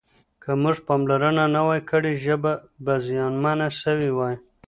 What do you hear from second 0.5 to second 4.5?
موږ پاملرنه نه وای کړې ژبه به زیانمنه سوې وای.